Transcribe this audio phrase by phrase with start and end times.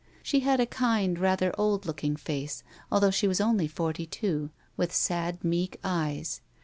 [0.23, 4.91] She had a kind, rather old looking face, although she was only forty two, with
[4.91, 6.41] sad, meek eyes.